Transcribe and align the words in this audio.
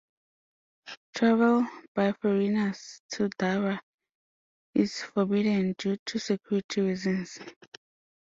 Travel 1.15 1.67
by 1.93 2.13
foreigners 2.13 3.03
to 3.11 3.29
Darra 3.39 3.79
is 4.73 4.99
forbidden 5.03 5.75
due 5.77 5.95
to 6.07 6.17
security 6.17 6.81
reasons. 6.81 7.37